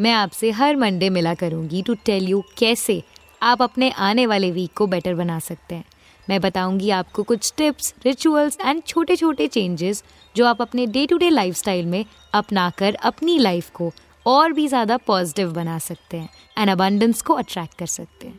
मैं 0.00 0.12
आपसे 0.12 0.50
हर 0.50 0.76
मंडे 0.76 1.08
मिला 1.10 1.32
करूँगी 1.34 1.82
टू 1.82 1.94
टेल 2.04 2.28
यू 2.28 2.42
कैसे 2.58 3.02
आप 3.42 3.62
अपने 3.62 3.90
आने 3.90 4.24
वाले 4.26 4.50
वीक 4.50 4.72
को 4.76 4.86
बेटर 4.86 5.14
बना 5.14 5.38
सकते 5.38 5.74
हैं 5.74 5.84
मैं 6.28 6.40
बताऊँगी 6.40 6.90
आपको 6.90 7.22
कुछ 7.22 7.52
टिप्स 7.56 7.94
रिचुअल्स 8.04 8.56
एंड 8.64 8.82
छोटे 8.86 9.16
छोटे 9.16 9.48
चेंजेस 9.48 10.02
जो 10.36 10.46
आप 10.46 10.62
अपने 10.62 10.86
डे 10.86 11.06
टू 11.06 11.16
डे 11.16 11.28
लाइफ 11.30 11.68
में 11.68 12.04
अपना 12.34 12.68
कर 12.78 12.94
अपनी 12.94 13.38
लाइफ 13.38 13.70
को 13.70 13.92
और 14.26 14.52
भी 14.52 14.66
ज़्यादा 14.68 14.96
पॉजिटिव 14.96 15.52
बना 15.52 15.78
सकते 15.78 16.16
हैं 16.16 16.28
एंड 16.58 16.70
अबंडेंस 16.70 17.22
को 17.22 17.34
अट्रैक्ट 17.34 17.78
कर 17.78 17.86
सकते 17.86 18.28
हैं 18.28 18.38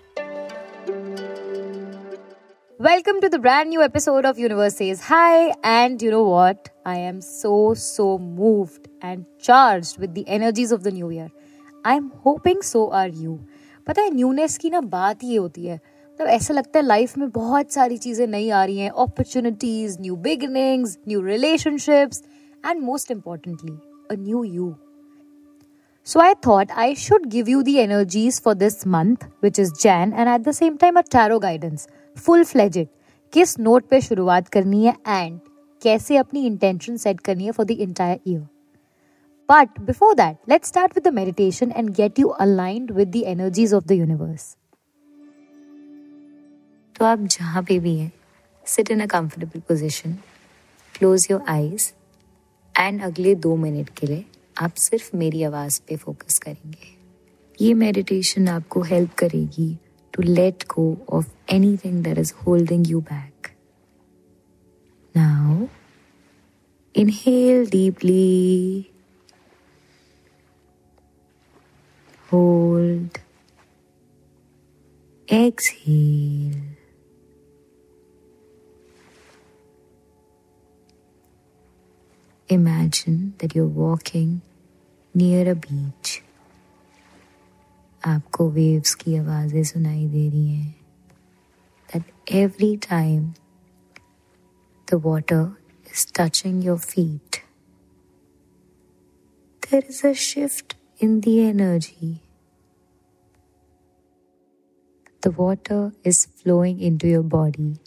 Welcome 2.79 3.20
to 3.21 3.29
the 3.29 3.37
brand 3.37 3.70
new 3.70 3.81
episode 3.84 4.25
of 4.25 4.39
Universe 4.39 4.77
Says 4.77 5.01
Hi. 5.01 5.53
And 5.63 6.01
you 6.01 6.09
know 6.09 6.23
what? 6.23 6.70
I 6.84 6.95
am 7.09 7.21
so, 7.21 7.75
so 7.75 8.17
moved 8.17 8.87
and 9.03 9.25
charged 9.39 9.99
with 9.99 10.15
the 10.15 10.23
energies 10.27 10.71
of 10.71 10.81
the 10.81 10.91
new 10.91 11.12
year. 11.12 11.29
I'm 11.88 12.09
hoping 12.26 12.62
so 12.62 12.85
are 12.85 13.10
you 13.10 13.40
पता 13.87 14.01
है 14.01 14.13
newness 14.15 14.57
की 14.57 14.70
ना 14.70 14.82
बात 14.82 15.24
ये 15.24 15.37
होती 15.37 15.65
है। 15.65 15.76
मतलब 15.76 16.27
ऐसा 16.27 16.54
लगता 16.54 16.79
है 16.79 16.85
लाइफ 16.85 17.18
में 17.18 17.29
बहुत 17.29 17.71
सारी 17.71 17.98
चीज़ें 17.98 18.27
नई 18.27 18.49
आ 18.49 18.63
रही 18.65 18.77
हैं 18.77 18.90
opportunities 18.90 19.98
new 20.01 20.15
beginnings 20.15 20.98
new 21.07 21.21
relationships 21.21 22.23
and 22.65 22.82
most 22.84 23.12
importantly 23.12 23.71
a 24.12 24.21
new 24.21 24.43
you 24.43 24.73
So 26.07 26.20
I 26.20 26.34
thought 26.46 26.71
I 26.76 26.93
should 26.96 27.26
give 27.29 27.49
you 27.49 27.60
the 27.63 27.73
energies 27.79 28.40
for 28.40 28.54
this 28.55 28.85
month, 28.85 29.26
which 29.40 29.60
is 29.60 29.71
Jan, 29.82 30.13
and 30.13 30.29
at 30.29 30.43
the 30.43 30.54
same 30.54 30.77
time 30.84 30.98
a 30.98 31.04
tarot 31.16 31.40
guidance. 31.40 31.85
Full 32.18 32.43
fledged 32.43 32.88
किस 33.34 33.60
note 33.60 33.88
पे 33.90 33.99
शुरुआत 34.01 34.48
करनी 34.48 34.85
है 34.85 34.93
and 35.07 35.40
कैसे 35.82 36.18
अपनी 36.18 36.45
intention 36.45 36.98
set 36.98 37.20
करनी 37.20 37.45
है 37.45 37.51
for 37.51 37.66
the 37.66 37.71
entire 37.71 38.20
year 38.27 38.48
but 39.49 39.79
before 39.79 40.13
that 40.15 40.37
let 40.49 40.65
start 40.65 40.91
with 40.95 41.07
the 41.07 41.13
meditation 41.13 41.71
and 41.71 41.89
get 41.89 42.20
you 42.20 42.27
aligned 42.27 42.91
with 42.91 43.07
the 43.07 43.15
energies 43.15 43.73
of 43.73 43.85
the 43.85 43.91
universe 43.91 44.57
तो 46.99 47.05
आप 47.05 47.20
जहाँ 47.20 47.63
पे 47.63 47.79
भी 47.79 47.98
हैं 47.98 48.11
sit 48.65 48.91
in 48.91 49.01
a 49.01 49.05
comfortable 49.05 49.59
position 49.59 50.13
close 50.98 51.27
your 51.31 51.43
eyes 51.48 51.93
and 52.79 53.03
अगले 53.03 53.35
दो 53.35 53.55
minute 53.55 53.89
के 53.89 54.07
लिए 54.07 54.25
आप 54.57 54.73
सिर्फ़ 54.73 55.17
मेरी 55.17 55.43
आवाज़ 55.43 55.81
पे 55.87 55.95
फोकस 55.95 56.39
करेंगे। 56.39 56.98
ये 57.65 57.73
मेडिटेशन 57.73 58.48
आपको 58.48 58.81
हेल्प 58.81 59.13
करेगी 59.13 59.77
to 60.13 60.23
let 60.23 60.63
go 60.63 60.98
of 61.09 61.27
anything 61.51 62.03
that 62.03 62.17
is 62.17 62.31
holding 62.31 62.85
you 62.85 63.01
back. 63.01 63.55
Now, 65.16 65.69
inhale 66.95 67.66
deeply, 67.66 68.91
hold, 68.91 68.91
exhale. 75.31 76.62
Imagine 82.48 83.34
that 83.38 83.54
you're 83.54 83.66
walking 83.66 84.41
near 85.14 85.50
a 85.50 85.54
beach. 85.54 86.22
आपको 88.06 88.48
वेव्स 88.50 88.94
की 88.94 89.16
आवाज़ें 89.16 89.62
सुनाई 89.64 90.06
दे 90.08 90.28
रही 90.28 90.48
हैं 90.48 90.74
that 91.92 92.32
every 92.42 92.76
time 92.88 93.22
the 94.91 95.00
water 95.04 95.54
is 95.97 96.04
touching 96.04 96.60
your 96.62 96.76
feet. 96.76 97.42
There 99.70 99.82
is 99.88 100.04
a 100.04 100.12
shift 100.14 100.74
in 100.98 101.20
the 101.22 101.41
energy. 101.41 102.20
the 105.21 105.31
water 105.31 105.93
is 106.03 106.25
flowing 106.25 106.79
into 106.79 107.07
your 107.07 107.23
body 107.23 107.77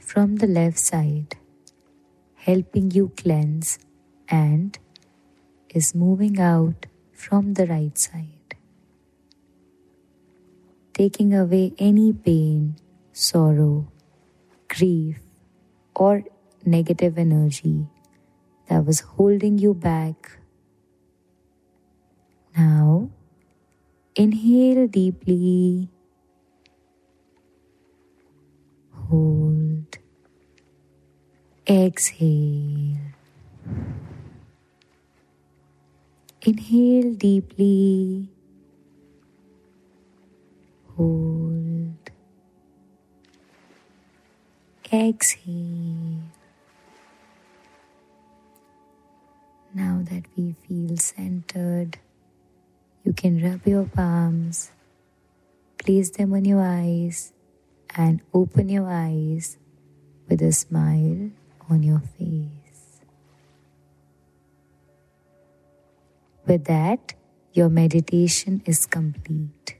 from 0.00 0.36
the 0.36 0.46
left 0.46 0.78
side, 0.78 1.36
helping 2.34 2.90
you 2.90 3.12
cleanse, 3.16 3.78
and 4.28 4.78
is 5.68 5.94
moving 5.94 6.40
out 6.40 6.86
from 7.12 7.54
the 7.54 7.66
right 7.66 7.96
side 7.98 8.38
taking 10.98 11.32
away 11.32 11.72
any 11.78 12.12
pain, 12.12 12.74
sorrow, 13.12 13.86
grief, 14.66 15.20
or 15.94 16.24
negative 16.66 17.16
energy 17.16 17.86
that 18.66 18.84
was 18.84 18.98
holding 19.14 19.58
you 19.58 19.72
back. 19.74 20.40
Now, 22.56 23.10
inhale 24.16 24.88
deeply, 24.88 25.88
hold, 29.08 29.98
exhale. 31.68 32.96
Inhale 36.40 37.12
deeply 37.14 38.28
hold, 40.96 42.10
exhale. 44.90 46.22
Now 49.74 50.00
that 50.04 50.24
we 50.36 50.54
feel 50.66 50.96
centered, 50.96 51.98
you 53.04 53.12
can 53.12 53.42
rub 53.42 53.66
your 53.66 53.84
palms, 53.84 54.70
place 55.76 56.10
them 56.12 56.32
on 56.32 56.46
your 56.46 56.62
eyes, 56.62 57.34
and 57.94 58.22
open 58.32 58.70
your 58.70 58.88
eyes 58.88 59.58
with 60.28 60.40
a 60.40 60.52
smile 60.52 61.30
on 61.68 61.82
your 61.82 62.00
face. 62.00 63.02
With 66.46 66.64
that, 66.66 67.14
your 67.56 67.68
meditation 67.70 68.62
is 68.66 68.86
complete. 68.88 69.74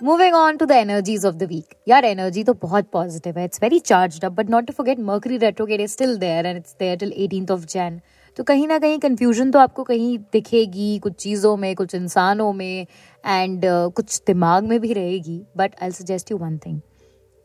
Moving 0.00 0.34
on 0.34 0.56
to 0.56 0.66
the 0.66 0.72
energies 0.72 1.24
of 1.26 1.34
the 1.34 1.42
week 1.48 1.74
यार 1.88 2.04
energy 2.04 2.42
तो 2.44 2.52
बहुत 2.62 2.88
positive 2.92 3.38
है 3.38 3.44
it's 3.44 3.62
very 3.62 3.78
charge 3.80 4.24
up 4.24 4.32
but 4.32 4.48
not 4.50 4.66
to 4.66 4.72
forget 4.72 5.00
Mercury 5.00 5.36
retrograde 5.38 5.80
is 5.80 5.92
still 5.92 6.16
there 6.18 6.46
and 6.46 6.56
it's 6.56 6.74
there 6.78 6.96
till 6.98 7.12
eighteen 7.16 7.46
of 7.50 7.66
Jan 7.72 8.00
तो 8.36 8.44
कहीं 8.44 8.66
ना 8.68 8.78
कहीं 8.78 8.98
confusion 8.98 9.50
तो 9.50 9.58
आपको 9.58 9.82
कहीं 9.84 10.18
दिखेगी 10.32 10.98
कुछ 10.98 11.14
चीज़ों 11.14 11.56
में 11.56 11.74
कुछ 11.76 11.94
इंसानों 11.94 12.52
में 12.52 12.86
एंड 13.24 13.64
uh, 13.64 13.92
कुछ 13.92 14.20
दिमाग 14.26 14.64
में 14.64 14.78
भी 14.80 14.92
रहेगी 14.92 15.40
but 15.56 15.74
I 15.82 15.90
suggest 15.92 16.30
you 16.30 16.38
one 16.38 16.58
thing 16.66 16.80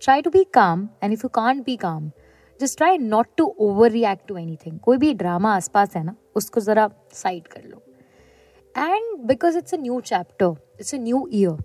try 0.02 0.22
to 0.22 0.30
be 0.30 0.44
calm 0.54 0.88
and 1.04 1.14
if 1.14 1.22
you 1.24 1.30
can't 1.34 1.66
be 1.66 1.76
calm 1.76 2.10
just 2.62 2.78
try 2.78 2.98
not 2.98 3.28
to 3.38 3.46
overreact 3.92 4.28
to 4.28 4.38
anything 4.66 4.80
कोई 4.80 4.98
भी 4.98 5.14
ड्रामा 5.14 5.56
आसपास 5.56 5.96
है 5.96 6.04
ना, 6.04 6.16
उसको 6.36 6.62
ज़रा 6.62 6.90
साइड 7.14 7.48
कर 7.48 7.64
लो। 7.64 7.82
And 8.76 9.26
because 9.28 9.58
it's 9.58 9.74
a 9.74 9.78
new 9.78 10.00
chapter 10.02 10.56
it's 10.80 10.96
a 10.96 10.98
new 10.98 11.28
year 11.34 11.64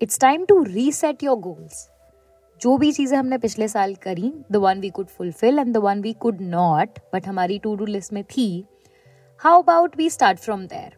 it's 0.00 0.20
time 0.20 0.44
to 0.44 0.62
reset 0.64 1.22
your 1.22 1.38
goals 1.38 1.88
जो 2.60 2.76
भी 2.78 2.90
चीज़ें 2.92 3.16
हमने 3.18 3.38
पिछले 3.38 3.68
साल 3.68 3.94
करी 4.02 4.32
the 4.52 4.56
one 4.56 4.80
we 4.80 4.88
could 4.90 5.06
fulfil 5.08 5.58
and 5.58 5.72
the 5.74 5.76
one 5.76 6.00
we 6.02 6.12
could 6.22 6.40
not 6.40 6.98
but 7.12 7.26
हमारी 7.26 7.58
टू 7.58 7.74
डू 7.76 7.86
लिस्ट 7.86 8.12
में 8.12 8.22
थी 8.30 8.46
how 9.40 9.62
about 9.62 9.96
we 9.96 10.08
start 10.10 10.38
from 10.38 10.66
there 10.66 10.96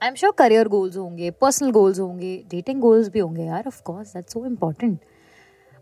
I 0.00 0.08
am 0.08 0.14
sure 0.14 0.32
career 0.38 0.68
goals 0.68 0.96
होंगे 0.96 1.30
पर्सनल 1.40 1.70
गोल्स 1.72 1.98
होंगे 2.00 2.36
डेटिंग 2.50 2.80
गोल्स 2.80 3.08
भी 3.08 3.18
होंगे, 3.18 3.42
यार 3.42 3.66
of 3.66 3.82
course 3.82 4.12
that's 4.14 4.32
so 4.32 4.44
important 4.46 4.98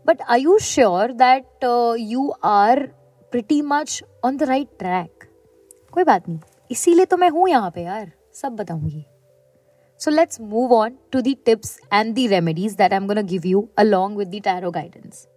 but 0.07 0.21
I 0.29 0.41
you 0.41 0.57
sure 0.63 1.11
that 1.13 1.65
you 1.99 2.29
are 2.45 2.85
pretty 3.31 3.61
much 3.61 4.03
on 4.25 4.37
the 4.37 4.43
right 4.43 4.67
track 4.79 5.23
कोई 5.93 6.03
बात 6.03 6.29
नहीं। 6.29 6.39
इसीलिए 6.71 7.05
तो 7.05 7.17
मैं 7.17 7.29
हूँ 7.29 7.47
यहाँ 7.49 7.71
पे 7.75 7.83
यार। 7.83 8.11
सब 8.35 8.55
बताऊँगी 8.55 9.05
so 10.01 10.11
let's 10.11 10.39
move 10.41 10.73
on 10.73 10.97
to 11.11 11.21
the 11.21 11.33
tips 11.45 11.77
and 11.93 12.13
the 12.15 12.27
remedies 12.29 12.75
that 12.75 12.93
I 12.93 12.97
am 12.97 13.21
give 13.27 13.45
you 13.45 13.67
along 13.79 14.17
with 14.17 14.27
the 14.35 14.41
tarot 14.43 14.71
guidance 14.71 15.27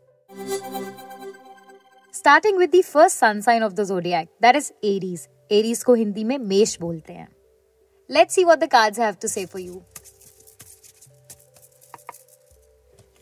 starting 2.15 2.59
with 2.59 2.71
the 2.75 2.83
first 2.85 3.19
sun sign 3.19 3.63
of 3.63 3.73
the 3.73 3.85
zodiac 3.85 4.29
that 4.43 4.57
is 4.57 4.73
Aries 4.85 5.29
Aries 5.53 5.83
को 5.85 5.95
हिंदी 5.95 6.25
में 6.25 6.37
मेष 6.39 6.79
बोलते 6.81 7.13
हैं। 7.13 7.29
Let's 8.11 8.35
see 8.35 8.45
what 8.45 8.59
the 8.59 8.69
cards 8.71 8.99
have 9.01 9.15
to 9.23 9.29
say 9.29 9.45
for 9.47 9.61
you 9.61 9.83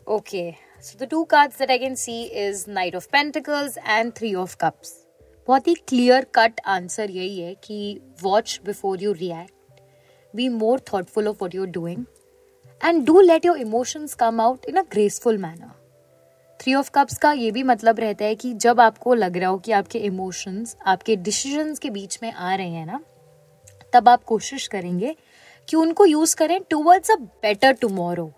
okay. 0.06 0.67
So 0.80 0.96
the 0.96 1.06
two 1.06 1.26
cards 1.26 1.56
that 1.56 1.70
I 1.70 1.78
can 1.78 1.96
see 1.96 2.24
is 2.26 2.66
Knight 2.66 2.94
of 2.94 3.10
Pentacles 3.10 3.78
and 3.84 4.14
Three 4.14 4.34
of 4.34 4.56
Cups. 4.58 4.90
बहुत 5.48 5.68
ही 5.68 5.74
clear 5.74 6.26
cut 6.34 6.60
answer 6.66 7.10
यही 7.10 7.40
है 7.40 7.54
कि 7.54 8.00
watch 8.22 8.60
before 8.64 9.02
you 9.02 9.12
react 9.12 9.80
be 10.36 10.48
more 10.48 10.80
thoughtful 10.92 11.28
of 11.28 11.36
what 11.42 11.54
you're 11.54 11.66
doing 11.66 12.04
and 12.84 13.04
do 13.06 13.20
let 13.20 13.44
your 13.44 13.58
emotions 13.58 14.14
come 14.14 14.40
out 14.40 14.64
in 14.68 14.76
a 14.76 14.82
graceful 14.82 15.38
manner 15.38 15.70
three 16.60 16.74
of 16.74 16.90
cups 16.94 17.18
का 17.18 17.32
ये 17.32 17.50
भी 17.50 17.62
मतलब 17.62 18.00
रहता 18.00 18.24
है 18.24 18.34
कि 18.34 18.54
जब 18.54 18.80
आपको 18.80 19.14
लग 19.14 19.36
रहा 19.36 19.50
हो 19.50 19.58
कि 19.58 19.72
आपके 19.72 19.98
इमोशंस 19.98 20.76
आपके 20.86 21.16
डिसीजंस 21.16 21.78
के 21.78 21.90
बीच 21.90 22.18
में 22.22 22.32
आ 22.32 22.54
रहे 22.54 22.68
हैं 22.68 22.86
ना, 22.86 23.00
तब 23.92 24.08
आप 24.08 24.24
कोशिश 24.24 24.66
करेंगे 24.66 25.16
कि 25.68 25.76
उनको 25.76 26.06
यूज़ 26.06 26.36
करें 26.36 26.60
towards 26.70 27.10
a 27.10 27.14
better 27.14 27.72
tomorrow 27.72 28.32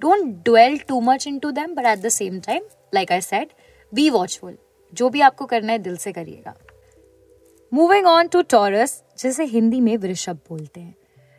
don't 0.00 0.34
dwell 0.44 0.78
too 0.78 1.00
much 1.00 1.26
into 1.38 1.50
them 1.50 1.74
but 1.74 1.86
at 1.86 1.98
the 1.98 2.08
same 2.08 2.40
time 2.40 2.64
like 2.94 3.12
I 3.12 3.20
said 3.20 3.52
be 3.92 4.08
watchful 4.10 4.56
जो 4.92 5.08
भी 5.10 5.20
आपको 5.20 5.46
करना 5.46 5.72
है 5.72 5.78
दिल 5.78 5.96
से 5.96 6.12
करिएगा 6.12 6.54
मूविंग 7.72 8.06
ऑन 8.06 8.28
टू 8.28 8.42
टॉरस 8.50 9.02
जिसे 9.18 9.44
हिंदी 9.44 9.80
में 9.80 9.96
वृषभ 9.96 10.38
बोलते 10.48 10.80
हैं 10.80 10.94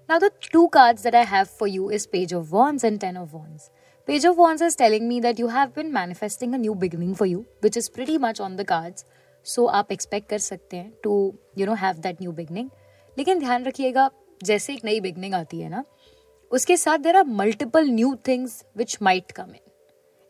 now 0.10 0.20
the 0.20 0.32
two 0.52 0.66
cards 0.68 1.04
that 1.04 1.16
I 1.16 1.26
have 1.26 1.46
for 1.60 1.70
you 1.70 1.90
is 1.92 2.08
page 2.12 2.34
of 2.34 2.48
wands 2.52 2.86
and 2.86 3.00
ten 3.00 3.18
of 3.18 3.30
wands 3.34 3.70
Page 4.08 4.26
of 4.26 4.38
Wands 4.38 4.62
is 4.64 4.76
telling 4.76 5.08
me 5.08 5.20
that 5.20 5.38
you 5.38 5.50
have 5.50 5.76
been 5.76 5.92
manifesting 5.94 6.56
a 6.56 6.58
new 6.58 6.74
beginning 6.74 7.14
for 7.14 7.28
you, 7.28 7.46
which 7.60 7.76
is 7.78 7.90
pretty 7.90 8.18
much 8.18 8.40
on 8.40 8.56
the 8.56 8.64
cards. 8.66 9.04
So 9.46 9.68
आप 9.70 9.92
expect 9.92 10.30
कर 10.30 10.38
सकते 10.38 10.78
हैं 10.78 10.92
to 11.04 11.12
you 11.58 11.66
know 11.66 11.76
have 11.76 12.00
that 12.06 12.24
new 12.24 12.34
beginning. 12.40 12.70
लेकिन 13.18 13.40
ध्यान 13.40 13.66
रखिएगा 13.66 14.10
जैसे 14.42 14.74
एक 14.74 14.86
नई 14.86 15.00
बिगनिंग 15.00 15.34
आती 15.34 15.60
है 15.60 15.70
ना 15.70 15.84
उसके 16.52 16.78
साथ 16.78 16.98
there 16.98 17.16
are 17.16 17.26
multiple 17.26 17.90
new 17.90 18.16
things 18.28 18.64
which 18.78 18.98
might 19.02 19.32
come 19.32 19.52
in 19.56 19.62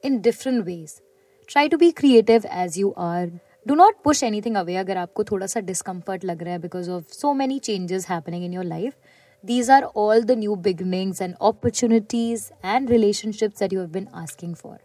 in 0.04 0.19
different 0.21 0.63
ways 0.66 1.01
try 1.50 1.69
to 1.69 1.77
be 1.77 1.92
creative 1.92 2.45
as 2.51 2.77
you 2.77 2.94
are 2.98 3.31
do 3.68 3.75
not 3.75 4.01
push 4.04 4.24
anything 4.42 4.56
away 4.56 4.75
अगर 4.75 4.98
आपको 4.98 5.24
थोड़ा 5.24 5.48
सा 5.48 5.60
डिस्कम्फर्ट 5.60 6.25
लग 6.25 6.44
रहा 6.44 6.54
है 6.54 6.60
because 6.60 6.92
of 6.92 7.13
so 7.13 7.33
many 7.33 7.60
changes 7.60 8.10
happening 8.10 8.45
in 8.45 8.54
your 8.54 8.66
life 8.66 8.94
These 9.48 9.69
are 9.69 9.86
all 9.86 10.21
the 10.21 10.36
new 10.36 10.56
beginnings 10.57 11.21
and 11.21 11.36
opportunities 11.39 12.51
and 12.62 12.89
relationships 12.89 13.60
that 13.60 13.72
you 13.72 13.80
have 13.80 13.92
been 13.92 14.07
asking 14.13 14.56
for. 14.56 14.77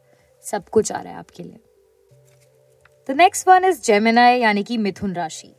सब 0.44 0.68
कुछ 0.68 0.92
आ 0.92 1.00
रहा 1.00 1.12
है 1.12 1.18
आपके 1.18 1.42
लिए. 1.42 1.58
The 3.08 3.16
next 3.16 3.48
one 3.48 3.64
is 3.64 3.80
Gemini 3.82 4.38
यानी 4.38 4.62
कि 4.62 4.76
मिथुन 4.78 5.14
राशि. 5.14 5.54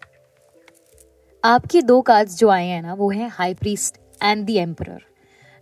आपकी 1.43 1.81
दो 1.81 2.01
कार्ड्स 2.01 2.37
जो 2.37 2.49
आए 2.49 2.67
हैं 2.67 2.81
ना, 2.81 2.93
वो 2.93 3.09
हैं 3.09 3.29
high 3.29 3.53
priest 3.53 3.99
and 4.23 4.45
the 4.47 4.49
emperor 4.49 4.99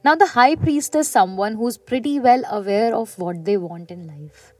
now 0.05 0.15
the 0.15 0.27
high 0.29 0.55
priest 0.55 0.95
is 0.95 1.09
someone 1.09 1.55
who 1.55 1.67
is 1.69 1.77
pretty 1.87 2.17
well 2.19 2.43
aware 2.51 2.93
of 2.93 3.15
what 3.19 3.35
they 3.45 3.55
want 3.59 3.91
in 3.91 4.05
life 4.05 4.53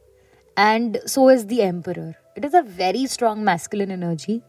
and 0.57 0.98
so 1.07 1.30
is 1.31 1.45
the 1.48 1.60
emperor 1.62 2.00
it 2.38 2.45
is 2.45 2.57
a 2.57 2.62
very 2.78 3.07
strong 3.07 3.44
masculine 3.45 3.92
energy 3.92 4.42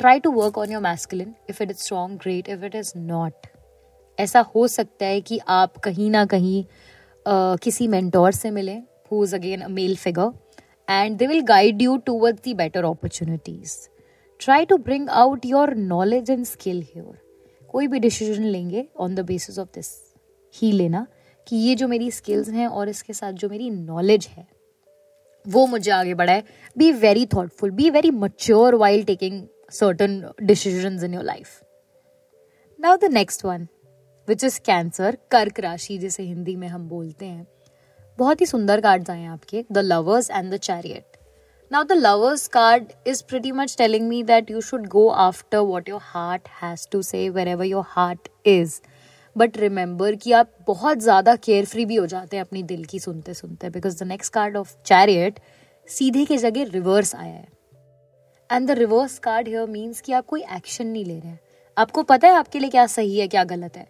try 0.00 0.18
to 0.18 0.30
work 0.30 0.56
on 0.56 0.70
your 0.70 0.80
masculine. 0.80 1.36
If 1.46 1.60
it 1.60 1.70
is 1.70 1.80
strong 1.80 2.16
great. 2.16 2.48
If 2.48 2.62
it 2.62 2.74
is 2.74 2.94
not 3.02 3.52
ऐसा 4.18 4.40
हो 4.54 4.66
सकता 4.68 5.06
है 5.06 5.20
कि 5.20 5.38
आप 5.48 5.76
कहीं 5.84 6.10
ना 6.10 6.24
कहीं 6.26 6.62
uh, 6.62 7.60
किसी 7.62 7.88
मेंटोर 7.88 8.32
से 8.32 8.50
मिलें 8.50 8.82
who 9.12 9.22
is 9.24 9.34
again 9.36 9.60
a 9.60 9.68
male 9.68 9.96
figure 9.96 10.32
and 10.88 11.16
they 11.18 11.26
will 11.26 11.40
guide 11.44 11.82
you 11.82 11.96
towards 12.06 12.42
the 12.42 12.54
better 12.54 12.84
opportunities 12.84 13.76
try 14.40 14.64
to 14.64 14.76
bring 14.80 15.08
out 15.22 15.46
your 15.46 15.74
knowledge 15.76 16.30
and 16.30 16.44
skill 16.44 16.82
here 16.84 17.18
कोई 17.70 17.86
भी 17.86 17.98
डिसीज़न 17.98 18.44
लेंगे 18.44 18.86
on 18.96 19.14
the 19.14 19.20
basis 19.26 19.58
of 19.58 19.68
this 19.74 19.90
ही 20.54 20.72
लेना 20.72 21.06
कि 21.46 21.56
ये 21.56 21.74
जो 21.74 21.88
मेरी 21.88 22.10
स्किल्स 22.10 22.48
हैं 22.48 22.66
और 22.68 22.88
इसके 22.88 23.12
साथ 23.12 23.32
जो 23.32 23.48
मेरी 23.48 23.70
नॉलेज 23.70 24.26
है, 24.26 24.46
वो 25.46 25.66
मुझे 25.66 25.90
आगे 25.90 26.14
बढ़ाए। 26.14 26.42
Be 26.76 26.90
very 26.92 27.26
thoughtful 27.34 27.70
be 27.70 27.90
very 27.90 28.10
mature 28.12 28.74
while 28.74 29.04
taking 29.04 29.42
certain 29.72 30.22
decision 30.42 31.04
in 31.04 31.14
your 31.14 31.24
life 31.24 31.60
now 32.78 32.96
the 32.96 33.12
next 33.12 33.44
one 33.44 33.66
which 34.28 34.44
is 34.44 34.60
Cancer 34.66 35.18
Kark 35.30 35.60
राशि 35.60 35.98
जिसे 35.98 36.22
हिंदी 36.22 36.56
में 36.56 36.68
हम 36.68 36.88
बोलते 36.88 37.26
हैं। 37.26 37.46
बहुत 38.18 38.40
ही 38.40 38.46
सुंदर 38.46 38.80
कार्ड्स 38.80 39.10
आए 39.10 39.20
हैं 39.20 39.28
आपके 39.28 39.64
the 39.72 39.78
lovers 39.78 40.30
and 40.30 40.52
the 40.54 40.56
chariot 40.58 41.16
now 41.70 41.84
the 41.84 41.92
lovers 41.92 42.46
card 42.48 42.92
is 43.06 43.22
pretty 43.28 43.52
much 43.52 43.76
telling 43.78 44.08
me 44.08 44.22
that 44.22 44.50
you 44.50 44.60
should 44.60 44.86
go 44.88 45.08
after 45.08 45.58
what 45.58 45.88
your 45.88 46.00
heart 46.02 46.48
has 46.62 46.86
to 46.92 47.02
say 47.02 47.28
wherever 47.48 47.64
your 47.64 47.84
heart 47.88 48.28
is 48.46 48.80
but 49.36 49.56
remember 49.58 50.14
कि 50.14 50.32
आप 50.32 50.50
बहुत 50.66 50.98
ज़्यादा 50.98 51.34
care 51.36 51.64
free 51.64 51.84
भी 51.84 51.94
हो 51.94 52.06
जाते 52.06 52.36
हैं 52.36 52.44
अपनी 52.44 52.62
दिल 52.62 52.84
की 52.84 52.98
सुनते 52.98 53.34
सुनते 53.34 53.70
because 53.70 53.98
the 53.98 54.06
next 54.06 54.32
card 54.32 54.56
of 54.56 54.74
chariot 54.86 55.40
सीधे 55.88 56.24
की 56.24 56.36
जगह 56.38 56.70
रिवर्स 56.72 57.14
आया 57.14 57.32
है। 57.32 57.48
And 58.50 58.68
the 58.68 58.78
reverse 58.78 59.18
card 59.18 59.48
here 59.48 59.66
means 59.68 60.00
कि 60.00 60.12
आप 60.12 60.26
कोई 60.26 60.42
एक्शन 60.56 60.86
नहीं 60.86 61.04
ले 61.04 61.18
रहे 61.18 61.28
हैं। 61.28 61.40
आपको 61.76 62.02
पता 62.02 62.28
है 62.28 62.34
आपके 62.34 62.58
लिए 62.58 62.70
क्या 62.70 62.86
सही 62.88 63.18
है, 63.18 63.28
क्या 63.28 63.44
गलत 63.44 63.76
है? 63.76 63.86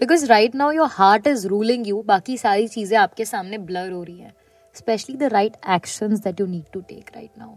Because 0.00 0.26
right 0.26 0.54
now 0.54 0.70
your 0.72 0.88
heart 0.92 1.26
is 1.26 1.46
ruling 1.48 1.86
you 1.88 2.02
बाकी 2.02 2.36
सारी 2.38 2.66
चीज़ें 2.68 2.96
आपके 2.98 3.24
सामने 3.24 3.58
ब्लर 3.60 3.90
हो 3.92 4.02
रही 4.02 4.18
है। 4.18 4.34
Specially 4.76 5.16
the 5.16 5.22
right 5.32 5.56
action 5.70 6.16
that 6.16 6.40
you 6.40 6.46
need 6.46 6.64
to 6.72 6.80
take 6.80 7.10
right 7.14 7.30
now 7.38 7.54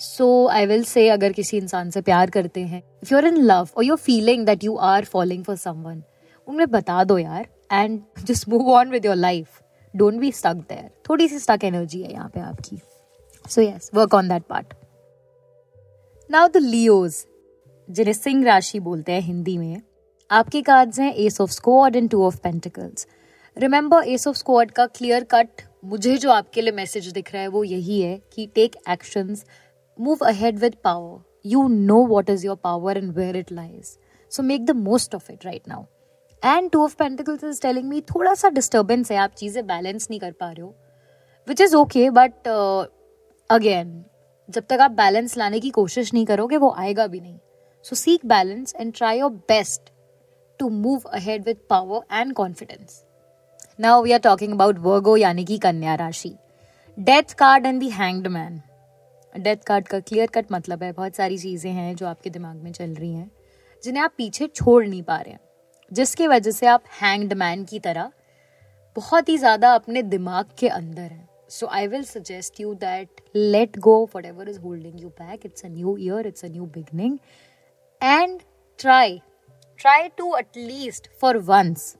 so 0.00 0.46
I 0.48 0.66
will 0.66 0.84
say 0.84 1.08
अगर 1.08 1.32
किसी 1.32 1.56
इंसान 1.56 1.90
से 1.90 2.00
प्यार 2.02 2.30
करते 2.30 2.60
हैं 2.60 2.82
if 3.02 3.12
you 3.12 3.18
are 3.18 3.26
in 3.26 3.36
love 3.42 3.68
और 3.76 3.84
you're 3.84 3.98
feeling 3.98 4.46
that 4.46 4.64
you 4.64 4.76
are 4.76 5.04
following 5.04 5.44
for 5.44 5.56
someone 5.56 6.02
उन्हें 6.48 6.70
बता 6.70 7.02
दो 7.04 7.18
यार 7.18 7.46
and 7.72 8.00
just 8.26 8.48
move 8.48 8.70
on 8.72 8.90
with 8.90 9.06
your 9.06 9.16
life 9.16 9.60
don't 9.94 10.20
be 10.20 10.32
stuck 10.32 10.64
there 10.68 10.90
थोड़ी 11.08 11.28
सी 11.28 11.38
स्टक 11.38 11.64
एनर्जी 11.64 12.02
है 12.02 12.12
यहाँ 12.12 12.28
पे 12.34 12.40
आपकी. 12.40 12.80
So 13.44 13.60
yes 13.60 13.90
work 13.94 14.14
on 14.14 14.28
that 14.28 14.42
part 14.48 14.74
now 16.30 16.48
the 16.48 16.56
Leos 16.56 17.24
जिन्हें 17.88 18.14
सिंह 18.14 18.44
राशि 18.44 18.80
बोलते 18.80 19.12
हैं 19.12 19.20
हिंदी 19.20 19.56
में, 19.58 19.80
आपके 20.30 20.62
कार्ड्स 20.62 20.98
हैं 21.00 21.12
ace 21.14 21.40
of 21.40 21.50
swords 21.50 21.96
and 21.96 22.08
two 22.10 22.24
of 22.26 22.38
pentacles 22.42 23.06
remember 23.56 24.08
ace 24.08 24.26
of 24.28 24.36
swords 24.36 24.70
का 24.70 24.86
क्लियर 24.88 25.24
कट 25.30 25.62
मुझे 25.84 26.16
जो 26.16 26.30
आपके 26.30 26.62
लिए 26.62 26.72
मैसेज 26.72 27.08
दिख 27.08 27.32
रहा 27.32 27.42
है, 27.42 27.48
वो 27.48 27.64
यही 27.64 28.00
है 28.00 28.16
कि 28.34 28.46
take 28.54 28.76
actions 28.90 29.44
move 29.98 30.24
ahead 30.26 30.58
with 30.58 30.76
power 30.84 31.22
you 31.46 31.66
know 31.68 32.04
what 32.06 32.30
is 32.30 32.46
your 32.46 32.56
power 32.62 32.98
and 32.98 33.12
where 33.16 33.36
it 33.36 33.52
lies 33.52 33.96
so 34.32 34.42
make 34.42 34.64
the 34.66 34.70
most 34.78 35.14
of 35.14 35.30
it 35.32 35.44
right 35.46 35.68
now 35.68 35.84
and 36.44 36.70
two 36.70 36.82
of 36.84 36.96
pentacles 36.96 37.44
is 37.44 37.60
telling 37.62 37.88
me 37.88 38.00
थोड़ा 38.04 38.34
सा 38.34 38.48
disturbance 38.50 39.10
है, 39.12 39.16
आप 39.18 39.30
चीज़ें 39.32 39.66
balance 39.66 40.06
नहीं 40.10 40.20
कर 40.20 40.32
पा 40.32 40.50
रहे 40.50 40.62
हो 40.62 40.74
which 41.48 41.60
is 41.60 41.76
okay 41.76 42.08
but 42.10 42.48
again 43.50 44.04
जब 44.48 44.64
तक 44.68 44.80
आप 44.80 44.90
बैलेंस 44.92 45.36
लाने 45.38 45.60
की 45.60 45.70
कोशिश 45.70 46.12
नहीं 46.14 46.26
करोगे, 46.26 46.56
वो 46.56 46.74
आएगा 46.78 47.06
भी 47.06 47.20
नहीं। 47.20 47.38
So 47.84 47.96
seek 47.96 48.26
balance 48.26 48.74
and 48.74 48.92
try 48.94 49.18
your 49.18 49.30
best 49.48 49.90
to 50.60 50.68
move 50.70 51.02
ahead 51.10 51.44
with 51.44 51.58
power 51.70 52.00
and 52.12 52.32
confidence 52.34 53.02
now 53.78 54.02
we 54.02 54.12
are 54.12 54.18
talking 54.20 54.52
about 54.52 54.78
Virgo 54.80 55.16
यानी 55.16 55.44
कि 55.44 55.58
कन्या 55.58 55.94
राशि। 55.94 56.34
Death 56.98 57.34
card 57.34 57.66
and 57.66 57.80
the 57.80 57.88
hanged 57.90 58.26
man 58.28 58.60
death 59.34 59.64
card 59.66 59.88
का 59.88 60.00
क्लियर 60.00 60.26
कट 60.34 60.52
मतलब 60.52 60.82
है, 60.82 60.92
बहुत 60.92 61.16
सारी 61.16 61.38
चीज़ें 61.38 61.70
हैं 61.72 61.94
जो 61.96 62.06
आपके 62.06 62.30
दिमाग 62.30 62.56
में 62.56 62.72
चल 62.72 62.90
रही 62.90 63.12
हैं, 63.12 63.30
जिन्हें 63.84 64.02
आप 64.04 64.12
पीछे 64.18 64.46
छोड़ 64.46 64.86
नहीं 64.86 65.02
पा 65.02 65.16
रहे 65.16 65.32
हैं। 65.32 65.40
जिसकी 65.90 66.26
वजह 66.26 66.50
से 66.50 66.66
आप 66.66 66.84
हैंग्ड 67.02 67.32
मैन 67.34 67.64
की 67.64 67.78
तरह 67.78 68.10
बहुत 68.96 69.28
ही 69.28 69.36
ज़्यादा 69.38 69.72
अपने 69.74 70.02
दिमाग 70.04 70.46
के 70.58 70.68
अंदर 70.68 71.02
हैं। 71.02 71.28
So 71.50 71.66
I 71.66 71.86
will 71.86 72.04
suggest 72.04 72.60
you 72.60 72.74
that 72.76 73.20
let 73.36 73.78
go 73.78 73.96
whatever 74.26 74.48
is 74.48 74.60
holding 74.60 75.00
you 75.02 75.08
back 75.10 75.46
it's 75.46 75.64
a 75.64 75.68
new 75.68 75.96
year 76.00 76.26
it's 76.26 76.44
a 76.44 76.48
new 76.48 76.66
beginning 76.74 77.18
and 78.02 78.40
try 78.80 79.20
try 79.80 80.08
to 80.18 80.34
at least 80.36 81.08
for 81.20 81.38
once 81.44 81.94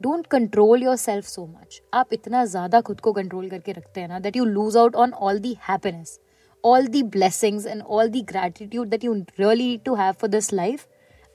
don't 0.00 0.26
control 0.26 0.82
yourself 0.96 1.26
so 1.26 1.46
much 1.46 1.80
आप 1.94 2.12
इतना 2.12 2.44
ज़्यादा 2.44 2.80
खुद 2.80 3.00
को 3.00 3.12
कंट्रोल 3.12 3.48
करके 3.50 3.72
रखते 3.72 4.00
हैं 4.00 4.08
ना 4.08 4.18
that 4.18 4.36
you 4.36 4.44
lose 4.44 4.76
out 4.76 4.96
on 4.96 5.12
all 5.12 5.38
the 5.38 5.56
happiness 5.68 6.18
all 6.64 6.86
the 6.86 7.02
blessings 7.14 7.66
and 7.66 7.82
all 7.82 8.08
the 8.08 8.22
gratitude 8.22 8.88
that 8.88 9.04
you 9.04 9.14
really 9.38 9.76
to 9.84 9.94
have 9.94 10.12
for 10.12 10.30
this 10.30 10.52
life 10.52 10.86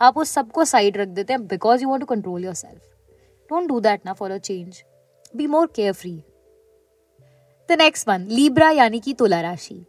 आप 0.02 0.18
उस 0.18 0.32
सबको 0.32 0.66
साइड 0.66 0.98
रख 0.98 1.08
देते 1.08 1.34
हैं 1.34 1.48
because 1.48 1.84
you 1.84 1.90
want 1.90 2.02
to 2.02 2.06
control 2.06 2.46
yourself 2.54 2.82
don't 3.50 3.68
do 3.68 3.80
that 3.80 4.06
ना 4.06 4.14
for 4.14 4.32
a 4.32 4.38
change 4.38 4.84
be 5.36 5.48
more 5.48 5.68
carefree 5.94 6.24
the 7.70 7.78
next 7.80 8.08
one 8.08 8.28
Libra 8.32 8.70
यानी 8.70 9.00
कि 9.00 9.14
तुला 9.14 9.42
राशि. 9.42 9.86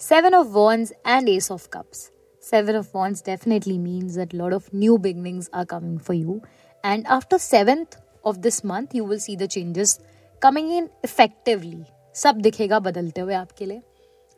Seven 0.00 0.34
of 0.34 0.46
wands 0.46 0.92
and 1.06 1.28
ace 1.28 1.50
of 1.52 1.68
cups 1.68 2.10
Seven 2.42 2.76
of 2.76 2.88
Wands 2.92 3.22
definitely 3.22 3.78
means 3.78 4.16
that 4.16 4.32
lot 4.34 4.52
of 4.52 4.64
new 4.74 4.98
beginnings 4.98 5.46
are 5.54 5.64
coming 5.64 5.98
for 5.98 6.12
you. 6.12 6.34
And 6.84 7.06
after 7.06 7.38
7th 7.38 7.96
of 8.24 8.42
this 8.42 8.58
month, 8.64 8.92
you 8.92 9.04
will 9.04 9.18
see 9.18 9.36
the 9.36 9.48
changes 9.48 9.94
coming 10.42 10.68
in 10.78 10.88
effectively. 11.08 11.78
सब 12.14 12.34
दिखेगा 12.36 12.78
बदलते 12.78 13.20
हुए 13.20 13.34
आपके 13.34 13.66
लिए. 13.66 13.82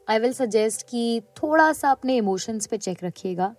आई 0.09 0.19
will 0.19 0.33
suggest 0.33 0.87
कि 0.89 1.23
थोड़ा 1.43 1.73
सा 1.73 1.91
अपने 1.91 2.17
इमोशंस 2.17 2.67
पे 2.67 2.79
चेक 2.79 3.05
रखिएगा. 3.05 3.55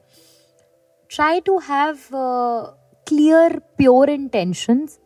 Try 1.12 1.40
to 1.42 1.58
have 1.60 1.98
clear 3.08 3.58
pure 3.78 4.10
intentions 4.10 5.00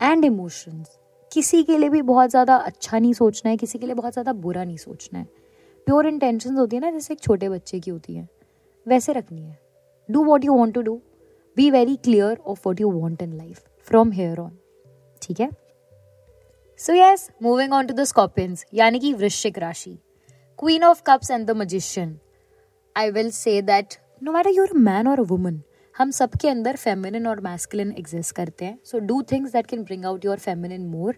and 0.00 0.24
emotions 0.24 0.98
किसी 1.32 1.62
के 1.62 1.78
लिए 1.78 1.88
भी 1.88 2.00
बहुत 2.02 2.30
ज़्यादा 2.30 2.56
अच्छा 2.56 2.98
नहीं 2.98 3.12
सोचना 3.12 3.50
है, 3.50 3.56
किसी 3.56 3.78
के 3.78 3.86
लिए 3.86 3.94
बहुत 3.94 4.12
ज़्यादा 4.12 4.32
बुरा 4.34 4.64
नहीं 4.64 4.76
सोचना 4.76 5.18
है। 5.18 5.24
प्योर 5.86 6.06
इंटेंशन 6.06 6.56
होती 6.56 6.76
है 6.76 6.82
ना, 6.82 6.90
जैसे 6.90 7.14
एक 7.14 7.20
छोटे 7.20 7.48
बच्चे 7.48 7.80
की 7.80 7.90
होती 7.90 8.14
है। 8.14 8.28
वैसे 8.86 9.12
रखनी 9.12 9.42
है। 9.42 9.58
Do 10.08 10.24
what 10.24 10.44
you 10.44 10.54
want 10.54 10.74
to 10.74 10.82
do 10.82 11.00
be 11.56 11.70
very 11.70 11.96
clear 11.98 12.38
of 12.38 12.60
what 12.66 12.80
you 12.80 12.90
want 12.92 13.22
in 13.22 13.32
life 13.32 13.62
from 13.88 14.12
here 14.12 14.40
on 14.40 14.56
ठीक 15.22 15.40
है? 15.40 15.50
So 16.80 16.92
yes 16.94 17.30
moving 17.42 17.72
on 17.72 17.86
to 17.86 17.94
the 17.94 18.04
Scorpions 18.04 18.64
यानी 18.74 18.98
कि 18.98 19.12
वृश्चिक 19.14 19.58
राशि। 19.58 19.98
Queen 20.58 20.84
of 20.84 21.02
cups 21.06 21.30
and 21.30 21.46
the 21.46 21.56
magician 21.56 22.18
I 22.96 23.10
will 23.10 23.30
say 23.32 23.60
that 23.62 23.94
no 24.24 24.32
matter 24.32 24.50
you're 24.50 24.70
man 24.74 25.08
और 25.08 25.20
woman 25.20 25.60
हम 25.94 26.10
सबके 26.10 26.48
अंदर 26.48 26.76
फेमिनिन 26.76 27.26
और 27.26 27.40
मैस्कुलिन 27.40 27.90
एग्जिस्ट 27.92 28.34
करते 28.36 28.64
हैं. 28.64 28.78
So 28.84 28.98
do 28.98 29.20
things 29.22 29.52
that 29.52 29.66
can 29.66 29.82
bring 29.84 30.04
out 30.04 30.24
your 30.24 30.38
feminine 30.38 30.86
more 30.88 31.16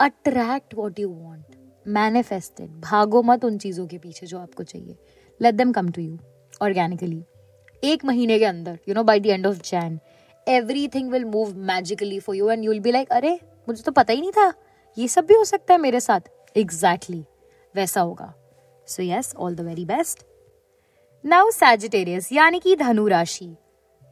attract 0.00 0.74
what 0.74 0.98
you 0.98 1.08
want 1.08 1.56
manifested 1.86 2.70
भागो 2.80 3.22
मत 3.22 3.44
उन 3.44 3.58
चीज़ों 3.58 3.86
के 3.86 3.98
पीछे 3.98 4.26
जो 4.26 4.38
आपको 4.38 4.62
चाहिए. 4.62 4.96
Let 5.40 5.54
them 5.54 5.72
come 5.72 5.88
to 5.88 6.02
you 6.02 6.18
organically 6.62 7.22
एक 7.82 8.04
महीने 8.04 8.38
के 8.38 8.44
अंदर 8.44 8.78
you 8.88 8.94
know 8.94 9.04
by 9.04 9.20
the 9.20 9.26
end 9.26 9.46
of 9.46 9.58
Jan 9.64 9.98
everything 10.88 11.10
will 11.12 11.24
move 11.24 11.56
magically 11.72 12.20
for 12.20 12.36
you 12.36 12.50
and 12.50 12.64
you'll 12.64 12.80
be 12.80 12.92
like 12.92 13.12
अरे 13.12 13.38
मुझे 13.68 13.82
तो 13.82 13.92
पता 13.92 14.12
ही 14.12 14.20
नहीं 14.20 14.32
था. 14.32 14.52
ये 14.96 15.08
सब 15.08 15.26
भी 15.26 15.34
हो 15.34 15.44
सकता 15.44 15.74
है 15.74 15.80
मेरे 15.80 16.00
साथ. 16.00 16.20
एग्जैक्टली 16.56 17.16
exactly, 17.16 17.76
वैसा 17.76 18.00
होगा. 18.00 18.32
So 18.86 19.02
yes 19.02 19.34
all 19.36 19.54
the 19.54 19.60
very 19.60 19.84
best 19.84 20.26
now 21.26 21.50
Sagittarius 21.50 22.28
यानी 22.32 22.58
कि 22.58 22.74
धनु 22.76 23.06
राशि. 23.08 23.48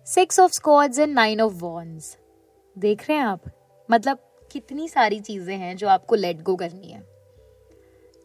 Six 0.07 0.39
of 0.41 0.53
swords 0.53 0.99
and 0.99 1.13
nine 1.15 1.41
of 1.41 1.53
wands 1.55 2.17
देख 2.77 3.09
रहे 3.09 3.19
हैं 3.19 3.25
आप? 3.25 3.41
मतलब 3.89 4.19
कितनी 4.51 4.89
सारी 4.89 5.21
चीज़ें 5.21 5.57
हैं 5.57 5.77
जो 5.77 5.89
आपको 5.89 6.15
लेट 6.15 6.41
गो 6.43 6.57
करनी 6.57 6.91
है. 6.91 7.03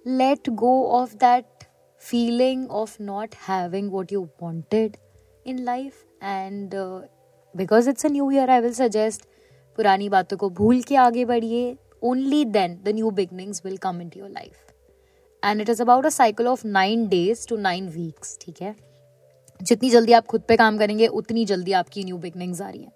Let 0.05 0.49
go 0.49 0.71
of 0.91 1.13
that 1.15 1.63
feeling 2.01 2.71
of 2.71 2.95
not 3.01 3.35
having 3.47 3.91
what 3.91 4.13
you 4.13 4.23
wanted 4.41 4.97
in 5.45 5.59
life 5.59 6.03
and 6.23 6.73
because 7.55 7.89
it's 7.89 8.05
a 8.05 8.09
new 8.09 8.31
year 8.31 8.49
I 8.49 8.61
will 8.61 8.73
suggest 8.73 9.27
पुरानी 9.77 10.09
बातों 10.09 10.37
को 10.37 10.49
भूल 10.49 10.81
के 10.81 10.95
आगे 10.95 11.25
बढ़िए. 11.25 11.75
Only 12.03 12.43
then 12.47 12.79
the 12.83 12.95
new 12.95 13.11
beginnings 13.11 13.65
will 13.65 13.77
come 13.77 14.01
into 14.09 14.19
your 14.19 14.29
life 14.29 14.68
and 15.43 15.61
it 15.61 15.69
is 15.69 15.81
about 15.81 16.05
a 16.05 16.09
cycle 16.09 16.47
of 16.47 16.67
nine 16.67 17.07
days 17.07 17.47
to 17.47 17.57
nine 17.57 17.87
weeks 17.89 18.37
ठीक 18.41 18.61
है? 18.61 18.75
जितनी 19.59 19.89
जल्दी 19.89 20.13
आप 20.13 20.25
खुद 20.25 20.41
पे 20.41 20.55
काम 20.57 20.77
करेंगे, 20.77 21.07
उतनी 21.07 21.45
जल्दी 21.45 21.71
आपकी 21.73 22.03
न्यू 22.03 22.17
बिगनिंग्स 22.17 22.61
आ 22.61 22.69
रही 22.69 22.81
हैं। 22.81 22.91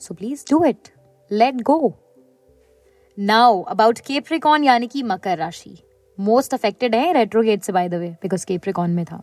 So 0.00 0.14
please 0.14 0.44
do 0.50 0.64
it 0.64 0.88
let 1.30 1.62
go 1.62 1.94
now 3.18 3.62
about 3.62 3.98
Capricorn 3.98 4.64
यानी 4.64 4.86
कि 4.86 5.02
मकर 5.02 5.38
राशि। 5.38 5.76
मोस्ट 6.18 6.54
अफेक्टेड 6.54 6.94
है 6.94 7.12
रेट्रोगेट 7.12 7.62
से 7.62 7.72
by 7.72 7.88
the 7.88 7.94
way 7.94 8.08
because 8.22 8.46
Capricorn 8.46 8.90
में 8.90 9.04
था। 9.04 9.22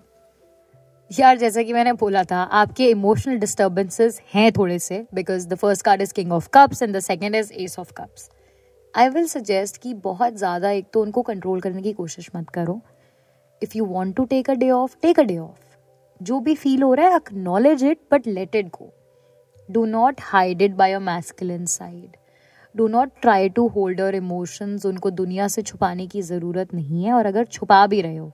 यार, 1.11 1.37
जैसा 1.37 1.63
कि 1.63 1.73
मैंने 1.73 1.91
बोला 1.93 2.23
था, 2.23 2.37
आपके 2.37 2.89
इमोशनल 2.89 3.37
डिस्टर्बेंसेस 3.37 4.19
हैं 4.33 4.51
थोड़े 4.51 4.77
से 4.79 5.05
because 5.13 5.47
the 5.47 5.55
first 5.55 5.85
card 5.85 6.01
is 6.01 6.13
king 6.13 6.31
of 6.33 6.47
cups 6.53 6.81
and 6.83 6.95
the 6.95 6.99
second 6.99 7.35
is 7.35 7.51
ace 7.53 7.77
of 7.79 7.91
cups 7.93 8.29
I 8.95 9.09
will 9.09 9.25
suggest 9.27 9.77
कि 9.77 9.93
बहुत 9.93 10.35
ज़्यादा 10.37 10.69
एक 10.71 10.85
तो 10.93 11.01
उनको 11.01 11.21
कंट्रोल 11.21 11.61
करने 11.61 11.81
की 11.81 11.91
कोशिश 11.93 12.29
मत 12.35 12.49
करो। 12.49 12.79
If 13.61 13.71
you 13.77 13.85
want 13.85 14.15
to 14.15 14.23
take 14.25 14.49
a 14.49 14.53
day 14.53 14.69
off 14.71 14.95
take 15.01 15.19
a 15.19 15.23
day 15.23 15.37
off 15.37 15.75
जो 16.21 16.39
भी 16.39 16.53
फील 16.55 16.83
हो 16.83 16.93
रहा 16.93 17.07
है 17.07 17.15
acknowledge 17.15 17.83
it 17.83 17.99
but 18.11 18.27
let 18.27 18.55
it 18.55 18.67
go 18.69 18.89
do 19.69 19.83
not 19.85 20.21
hide 20.23 20.61
it 20.61 20.75
by 20.75 20.93
a 20.93 20.99
masculine 20.99 21.65
side 21.65 22.15
do 22.75 22.87
not 22.87 23.11
try 23.21 23.49
to 23.49 23.67
hold 23.67 23.99
your 23.99 24.15
emotions 24.15 24.85
उनको 24.85 25.09
दुनिया 25.11 25.47
से 25.47 25.61
छुपाने 25.61 26.07
की 26.07 26.21
ज़रूरत 26.21 26.73
नहीं 26.73 27.03
है, 27.03 27.13
और 27.13 27.25
अगर 27.25 27.45
छुपा 27.45 27.85
भी 27.87 28.01
रहे 28.01 28.17
हो। 28.17 28.31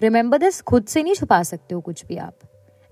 रिमेंबर 0.00 0.38
दिस 0.38 0.60
खुद 0.62 0.86
से 0.86 1.02
नहीं 1.02 1.14
छुपा 1.14 1.42
सकते 1.42 1.74
हो 1.74 1.80
कुछ 1.80 2.04
भी 2.06 2.16
आप। 2.18 2.38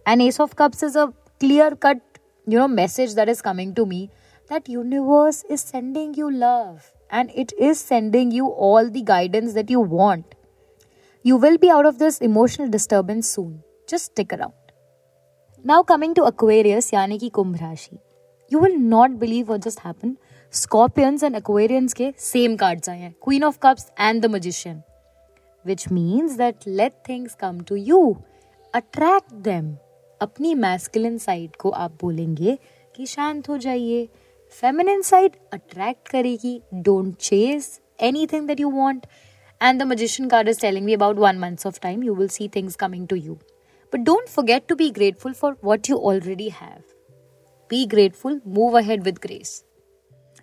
And 0.07 0.23
ace 0.23 0.41
of 0.41 0.55
cups 0.59 0.85
is 0.85 0.99
a 0.99 1.07
clear 1.41 1.75
cut 1.83 2.03
you 2.47 2.61
know 2.61 2.69
message 2.69 3.15
that 3.15 3.29
is 3.29 3.43
coming 3.43 3.75
to 3.75 3.87
me 3.87 4.09
that 4.51 4.71
universe 4.71 5.45
is 5.51 5.61
sending 5.61 6.19
you 6.19 6.29
love 6.29 6.79
and 7.10 7.30
it 7.36 7.54
is 7.60 7.80
sending 7.80 8.32
you 8.32 8.48
all 8.48 8.90
the 8.90 9.02
guidance 9.02 9.54
that 9.54 9.70
you 9.70 9.80
want. 9.80 10.36
You 11.24 11.38
will 11.38 11.58
be 11.58 11.70
out 11.70 11.86
of 11.86 12.00
this 12.00 12.20
emotional 12.20 12.70
disturbance 12.70 13.30
soon. 13.30 13.64
Just 13.88 14.06
stick 14.06 14.34
around. 14.34 14.54
Now 15.64 15.84
coming 15.84 16.16
to 16.16 16.24
Aquarius, 16.24 16.92
yani 16.92 17.20
ki 17.20 17.30
Kumbh 17.30 17.60
Rashi. 17.60 18.00
You 18.50 18.60
will 18.60 18.78
not 18.78 19.20
believe 19.20 19.48
what 19.50 19.62
just 19.62 19.80
happened. 19.80 20.18
Scorpions 20.50 21.24
and 21.24 21.36
Aquarians 21.36 21.94
ke 21.94 22.14
same 22.20 22.58
cards 22.58 22.88
aaye 22.88 23.14
Queen 23.20 23.44
of 23.44 23.60
Cups 23.60 23.92
and 23.98 24.22
the 24.22 24.30
Magician. 24.30 24.84
Which 25.64 25.90
means 25.90 26.38
that 26.38 26.66
let 26.66 27.06
things 27.06 27.36
come 27.36 27.62
to 27.66 27.76
you. 27.76 28.24
Attract 28.74 29.44
them. 29.44 29.78
अपनी 30.22 30.54
masculine 30.56 31.18
side 31.18 31.56
को 31.56 31.70
आप 31.84 31.92
बोलेंगे 32.02 32.58
कि 32.96 33.06
शांत 33.06 33.50
हो 33.50 33.58
जाइए 33.58 34.10
feminine 34.53 35.03
side 35.03 35.37
attract 35.53 36.09
करेगी 36.09 36.61
don't 36.75 37.15
chase 37.21 37.81
anything 38.03 38.47
that 38.47 38.61
you 38.61 38.71
want 38.71 39.07
and 39.61 39.81
the 39.81 39.87
magician 39.87 40.29
card 40.29 40.49
is 40.49 40.59
telling 40.59 40.85
me 40.85 40.93
about 40.93 41.17
one 41.17 41.39
month 41.39 41.65
of 41.65 41.77
time 41.81 42.03
you 42.03 42.15
will 42.15 42.29
see 42.29 42.47
things 42.47 42.75
coming 42.77 43.07
to 43.07 43.17
you 43.19 43.39
but 43.93 44.03
don't 44.05 44.29
forget 44.29 44.67
to 44.69 44.77
be 44.77 44.91
grateful 44.91 45.33
for 45.33 45.53
what 45.61 45.89
you 45.89 45.97
already 46.11 46.49
have 46.51 46.83
be 47.71 47.87
grateful 47.87 48.39
move 48.59 48.75
ahead 48.75 49.05
with 49.05 49.21
grace 49.21 49.55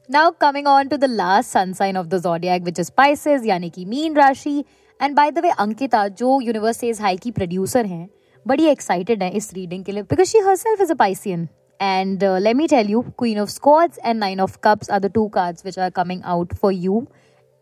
now 0.10 0.31
coming 0.31 0.65
on 0.67 0.89
to 0.89 0.98
the 0.98 1.07
last 1.07 1.51
sun 1.51 1.74
sign 1.74 1.95
of 1.95 2.10
the 2.10 2.19
zodiac 2.19 2.63
which 2.63 2.79
is 2.79 2.89
pisces 2.91 3.45
yani 3.45 3.72
ki 3.72 3.86
Meen 3.86 4.15
राशि 4.15 4.63
and 5.00 5.15
by 5.15 5.31
the 5.31 5.39
way 5.39 5.50
Ankita 5.60 6.07
जो 6.19 6.39
universe 6.41 6.77
says 6.77 7.00
high 7.01 7.17
की 7.17 7.31
producer 7.31 7.86
हैं 7.86 8.07
बड़ी 8.45 8.65
excited 8.67 9.24
है 9.24 9.29
इस 9.38 9.53
reading 9.53 9.83
के 9.86 9.91
लिए 9.91 10.03
because 10.03 10.29
she 10.29 10.39
herself 10.48 10.81
is 10.81 10.91
a 10.91 10.95
Piscean 10.95 11.48
And 11.82 12.23
uh, 12.25 12.38
let 12.38 12.56
me 12.56 12.66
tell 12.66 12.87
you, 12.87 13.02
Queen 13.16 13.38
of 13.38 13.50
Swords 13.50 13.99
and 14.02 14.18
Nine 14.18 14.40
of 14.40 14.61
Cups 14.61 14.88
are 14.88 14.99
the 14.99 15.08
two 15.08 15.28
cards 15.30 15.62
which 15.62 15.78
are 15.78 15.90
coming 15.90 16.23
out 16.25 16.56
for 16.58 16.73
you, 16.73 17.06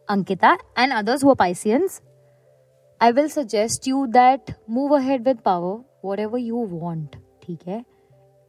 Ankita, 0.08 0.56
and 0.76 0.92
others 0.92 1.22
who 1.22 1.30
are 1.30 1.36
Pisceans. 1.36 2.00
I 3.00 3.10
will 3.10 3.28
suggest 3.28 3.86
you 3.86 4.06
that 4.12 4.58
move 4.66 4.92
ahead 4.92 5.26
with 5.26 5.44
power, 5.44 5.80
whatever 6.00 6.38
you 6.38 6.56
want, 6.56 7.16
okay, 7.44 7.84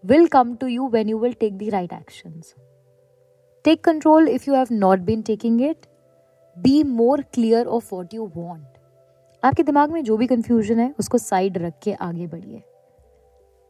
will 0.04 0.28
come 0.30 0.58
to 0.58 0.68
you 0.68 0.86
when 0.86 1.10
you 1.10 1.18
will 1.18 1.34
take 1.34 1.58
the 1.58 1.70
right 1.72 1.92
actions. 1.92 2.56
Take 3.64 3.84
control 3.84 4.26
if 4.28 4.48
you 4.48 4.54
have 4.54 4.72
not 4.72 5.06
been 5.06 5.22
taking 5.24 5.60
it. 5.60 5.88
Be 6.62 6.84
more 6.86 7.18
clear 7.34 7.68
of 7.68 7.92
what 7.92 8.14
you 8.14 8.24
want. 8.24 8.64
आपके 9.44 9.64
दिमाग 9.64 9.92
में 9.92 10.04
जो 10.04 10.16
भी 10.18 10.28
confusion 10.28 10.80
है 10.80 10.94
उसको 11.00 11.18
side 11.18 11.58
रख 11.58 11.74
के 11.84 11.94
आगे 11.94 12.28
बढ़िए 12.28 12.64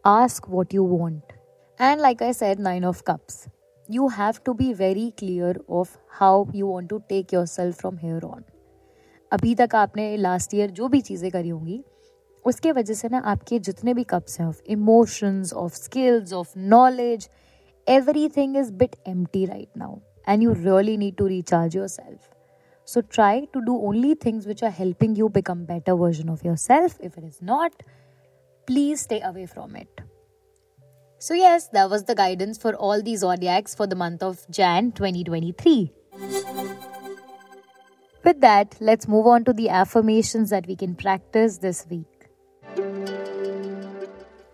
ask 0.06 0.50
what 0.50 0.74
you 0.74 0.86
want 0.88 1.34
And 1.80 2.02
like 2.02 2.22
I 2.22 2.32
said, 2.32 2.60
Nine 2.60 2.84
of 2.84 3.04
Cups. 3.04 3.48
You 3.90 4.10
have 4.10 4.44
to 4.44 4.54
be 4.54 4.74
very 4.74 5.14
clear 5.18 5.56
of 5.70 5.98
how 6.20 6.48
you 6.54 6.68
want 6.68 6.90
to 6.90 7.02
take 7.10 7.32
yourself 7.32 7.84
from 7.84 7.98
here 7.98 8.22
on. 8.30 8.44
अभी 9.32 9.54
तक 9.56 9.76
आपने 9.76 10.06
लास्ट 10.18 10.54
ईयर 10.54 10.72
जो 10.72 10.88
भी 10.88 11.02
चीज़ें 11.02 11.30
करी 11.32 11.50
होंगी 11.50 11.84
उसके 12.46 12.72
वजह 12.72 12.94
से 12.94 13.10
ना 13.12 13.20
आपके 13.32 13.60
जितने 13.68 13.94
भी 13.94 14.04
कप्स 14.14 14.40
हैं 14.40 14.48
of 14.48 14.62
emotions 14.76 15.54
of 15.64 15.74
skills 15.76 16.34
of 16.34 16.54
knowledge 16.76 17.30
everything 18.38 18.58
is 18.58 18.72
bit 18.84 18.96
empty 19.08 19.46
right 19.46 19.78
now 19.78 19.98
and 20.30 20.44
you 20.44 20.54
really 20.54 20.98
need 20.98 21.16
to 21.18 21.28
recharge 21.28 21.76
yourself 21.88 22.30
So 22.88 23.02
try 23.02 23.46
to 23.54 23.62
do 23.62 23.74
only 23.88 24.16
things 24.16 24.46
which 24.48 24.64
are 24.64 24.72
helping 24.72 25.16
you 25.16 25.28
become 25.28 25.66
better 25.66 25.94
version 25.94 26.30
of 26.30 26.44
yourself. 26.44 26.94
If 27.02 27.18
it 27.18 27.26
is 27.26 27.42
not, 27.42 27.74
please 28.68 29.02
stay 29.02 29.20
away 29.20 29.46
from 29.46 29.76
it. 29.76 30.00
So, 31.22 31.34
yes, 31.34 31.68
that 31.70 31.90
was 31.90 32.04
the 32.04 32.16
guidance 32.16 32.58
for 32.58 32.74
all 32.76 33.02
the 33.02 33.16
zodiacs 33.16 33.74
for 33.74 33.88
the 33.88 33.96
month 33.96 34.22
of 34.22 34.46
Jan 34.50 34.92
2023. 34.92 35.92
With 38.24 38.42
that, 38.42 38.76
let's 38.80 39.08
move 39.08 39.26
on 39.26 39.44
to 39.46 39.54
the 39.54 39.70
affirmations 39.70 40.50
that 40.50 40.68
we 40.68 40.76
can 40.76 40.96
practice 40.96 41.58
this 41.58 41.86
week. 41.90 42.18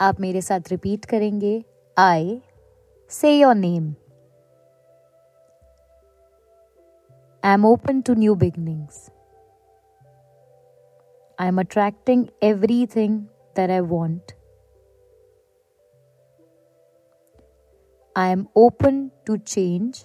आप 0.02 0.20
मेरे 0.20 0.42
साथ 0.42 0.70
repeat 0.72 1.06
करेंगे 1.06 1.54
I 1.98 2.42
say 3.18 3.38
your 3.40 3.56
name 3.56 3.94
I 7.44 7.54
am 7.54 7.66
open 7.66 7.98
to 8.08 8.14
new 8.16 8.34
beginnings. 8.42 9.00
I 11.38 11.48
am 11.48 11.58
attracting 11.60 12.22
everything 12.50 13.18
that 13.56 13.70
I 13.70 13.82
want. 13.82 14.34
I 18.21 18.31
am 18.31 18.49
open 18.57 19.13
to 19.27 19.39
change 19.39 20.03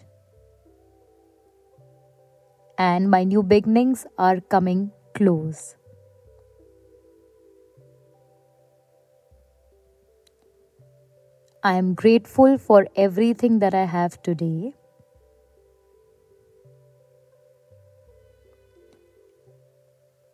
and 2.78 3.10
my 3.10 3.24
new 3.24 3.42
beginnings 3.42 4.06
are 4.20 4.40
coming 4.40 4.92
close. 5.16 5.76
I 11.64 11.74
am 11.78 11.96
grateful 11.96 12.60
for 12.60 12.86
everything 12.96 13.58
that 13.66 13.74
I 13.74 13.86
have 13.86 14.22
today. 14.22 14.76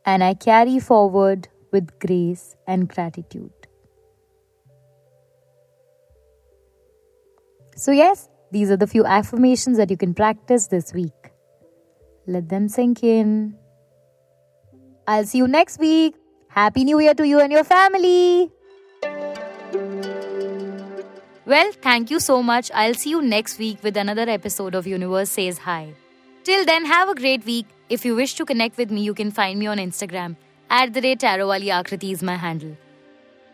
And 0.06 0.22
I 0.22 0.34
carry 0.34 0.80
forward 0.80 1.48
with 1.72 1.98
grace 2.00 2.58
and 2.68 2.90
gratitude. 2.90 3.59
So, 7.80 7.94
yes, 7.94 8.28
these 8.52 8.70
are 8.72 8.76
the 8.76 8.88
few 8.88 9.06
affirmations 9.06 9.78
that 9.78 9.90
you 9.90 9.96
can 9.96 10.14
practice 10.14 10.68
this 10.68 10.92
week. 10.94 11.32
Let 12.28 12.50
them 12.50 12.68
sink 12.68 13.04
in. 13.04 13.56
I'll 15.08 15.26
see 15.26 15.38
you 15.38 15.48
next 15.48 15.80
week. 15.80 16.16
Happy 16.50 16.84
New 16.84 17.00
Year 17.00 17.14
to 17.14 17.26
you 17.26 17.40
and 17.40 17.54
your 17.54 17.64
family. 17.64 18.52
Well, 21.46 21.72
thank 21.82 22.12
you 22.12 22.20
so 22.20 22.44
much. 22.44 22.70
I'll 22.76 22.96
see 22.96 23.12
you 23.12 23.22
next 23.22 23.58
week 23.58 23.82
with 23.82 23.96
another 23.96 24.30
episode 24.30 24.76
of 24.76 24.86
Universe 24.86 25.30
Says 25.30 25.58
Hi. 25.60 25.94
Till 26.44 26.66
then, 26.66 26.84
have 26.84 27.08
a 27.08 27.16
great 27.16 27.46
week. 27.46 27.66
If 27.88 28.04
you 28.04 28.14
wish 28.14 28.34
to 28.36 28.46
connect 28.46 28.78
with 28.78 28.92
me, 28.92 29.04
you 29.04 29.14
can 29.14 29.32
find 29.32 29.58
me 29.58 29.68
on 29.68 29.78
Instagram. 29.78 30.36
At 30.70 30.94
the 30.94 31.00
rate 31.00 31.22
Akriti 31.22 32.12
is 32.12 32.22
my 32.22 32.36
handle. 32.36 32.76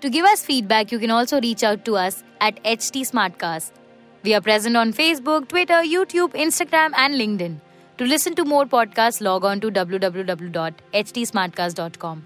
To 0.01 0.09
give 0.09 0.25
us 0.25 0.43
feedback, 0.43 0.91
you 0.91 0.97
can 0.97 1.11
also 1.11 1.39
reach 1.39 1.63
out 1.63 1.85
to 1.85 1.95
us 1.95 2.23
at 2.41 2.61
HT 2.63 3.09
Smartcast. 3.11 3.84
We 4.25 4.33
are 4.33 4.41
present 4.41 4.75
on 4.75 4.91
Facebook, 4.91 5.47
Twitter, 5.47 5.83
YouTube, 5.83 6.33
Instagram, 6.35 6.91
and 6.97 7.13
LinkedIn. 7.13 7.59
To 7.99 8.05
listen 8.05 8.33
to 8.35 8.43
more 8.43 8.65
podcasts, 8.65 9.21
log 9.21 9.45
on 9.45 9.61
to 9.61 9.69
www.htsmartcast.com 9.71 12.21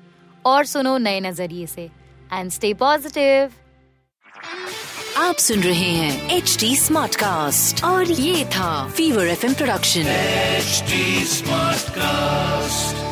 और 0.45 0.65
सुनो 0.65 0.97
नए 0.97 1.19
नज़रिए 1.21 1.67
से 1.67 1.89
and 2.33 2.49
stay 2.51 2.73
positive 2.83 3.51
आप 5.17 5.35
सुन 5.47 5.59
रहे 5.63 5.91
हैं 5.91 6.37
H 6.37 6.57
D 6.59 6.75
smart 6.77 7.15
cast 7.15 7.83
और 7.83 8.11
ये 8.11 8.45
था 8.55 8.87
fever 8.97 9.27
F 9.27 9.45
production 9.57 10.07
H 10.07 10.83
smart 11.35 11.89
cast 11.97 13.08